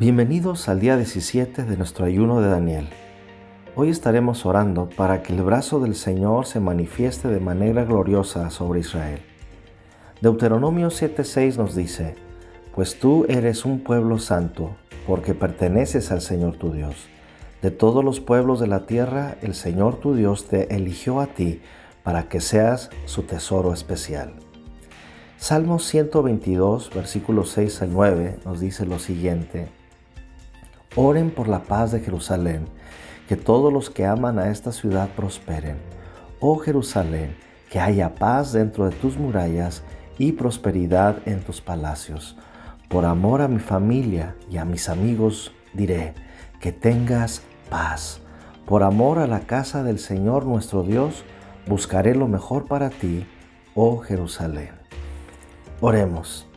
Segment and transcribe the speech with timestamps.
[0.00, 2.88] Bienvenidos al día 17 de nuestro ayuno de Daniel.
[3.76, 8.80] Hoy estaremos orando para que el brazo del Señor se manifieste de manera gloriosa sobre
[8.80, 9.20] Israel.
[10.22, 12.14] Deuteronomio 7:6 nos dice,
[12.74, 14.70] Pues tú eres un pueblo santo,
[15.06, 16.94] porque perteneces al Señor tu Dios.
[17.60, 21.60] De todos los pueblos de la tierra, el Señor tu Dios te eligió a ti
[22.02, 24.32] para que seas su tesoro especial.
[25.36, 29.68] Salmo 122, versículos 6 al 9 nos dice lo siguiente,
[30.96, 32.66] Oren por la paz de Jerusalén,
[33.28, 35.76] que todos los que aman a esta ciudad prosperen.
[36.40, 37.36] Oh Jerusalén,
[37.70, 39.84] que haya paz dentro de tus murallas
[40.18, 42.36] y prosperidad en tus palacios.
[42.88, 46.14] Por amor a mi familia y a mis amigos diré,
[46.60, 48.20] que tengas paz.
[48.66, 51.24] Por amor a la casa del Señor nuestro Dios,
[51.68, 53.26] buscaré lo mejor para ti,
[53.76, 54.70] oh Jerusalén.
[55.80, 56.48] Oremos.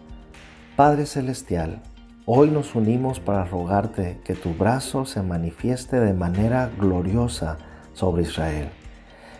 [0.75, 1.83] Padre Celestial,
[2.25, 7.57] Hoy nos unimos para rogarte que tu brazo se manifieste de manera gloriosa
[7.91, 8.69] sobre Israel.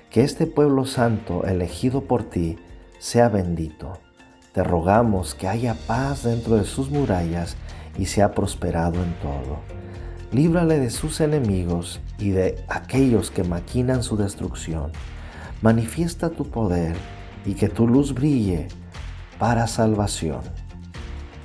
[0.09, 2.57] Que este pueblo santo elegido por ti
[2.99, 3.99] sea bendito.
[4.51, 7.55] Te rogamos que haya paz dentro de sus murallas
[7.97, 9.59] y sea prosperado en todo.
[10.33, 14.91] Líbrale de sus enemigos y de aquellos que maquinan su destrucción.
[15.61, 16.97] Manifiesta tu poder
[17.45, 18.67] y que tu luz brille
[19.39, 20.41] para salvación.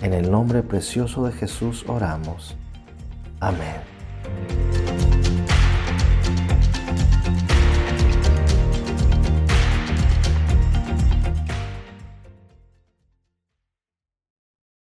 [0.01, 2.57] En el nombre precioso de Jesús oramos.
[3.41, 4.68] Amén.